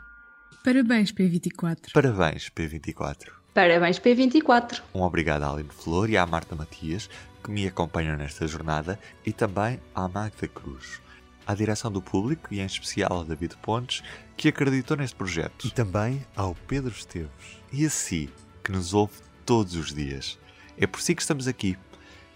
Parabéns, 0.63 1.11
P24. 1.11 1.91
Parabéns, 1.93 2.49
P24. 2.49 3.31
Parabéns, 3.57 3.99
P24. 3.99 4.83
Um 4.93 5.01
obrigado 5.01 5.41
à 5.41 5.51
Aline 5.51 5.71
Flor 5.71 6.11
e 6.11 6.15
à 6.15 6.27
Marta 6.27 6.55
Matias, 6.55 7.09
que 7.43 7.49
me 7.49 7.65
acompanham 7.65 8.15
nesta 8.15 8.45
jornada, 8.45 8.99
e 9.25 9.33
também 9.33 9.79
à 9.95 10.07
Magda 10.07 10.47
Cruz, 10.47 11.01
à 11.43 11.55
direção 11.55 11.91
do 11.91 11.99
público 11.99 12.53
e 12.53 12.59
em 12.59 12.65
especial 12.67 13.21
a 13.21 13.23
David 13.23 13.57
Pontes, 13.57 14.03
que 14.37 14.49
acreditou 14.49 14.95
neste 14.95 15.15
projeto. 15.15 15.65
E 15.65 15.71
também 15.71 16.23
ao 16.35 16.53
Pedro 16.67 16.91
Esteves 16.91 17.31
e 17.73 17.83
a 17.83 17.89
si, 17.89 18.29
que 18.63 18.71
nos 18.71 18.93
ouve 18.93 19.15
todos 19.43 19.73
os 19.73 19.91
dias. 19.91 20.37
É 20.77 20.85
por 20.85 21.01
si 21.01 21.15
que 21.15 21.23
estamos 21.23 21.47
aqui. 21.47 21.75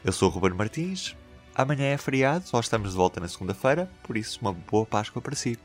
Eu 0.04 0.12
sou 0.12 0.28
o 0.28 0.32
Ruben 0.32 0.58
Martins. 0.58 1.16
Amanhã 1.54 1.86
é 1.86 1.98
feriado, 2.00 2.48
só 2.48 2.60
estamos 2.60 2.90
de 2.90 2.98
volta 2.98 3.20
na 3.20 3.28
segunda-feira, 3.28 3.92
por 4.02 4.18
isso 4.18 4.40
uma 4.42 4.54
boa 4.54 4.88
Páscoa 4.88 5.22
para 5.22 5.36
si. 5.36 5.56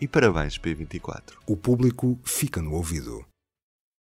E 0.00 0.08
parabéns, 0.08 0.58
P24. 0.58 1.34
O 1.46 1.56
público 1.56 2.18
fica 2.24 2.60
no 2.60 2.72
ouvido. 2.72 3.24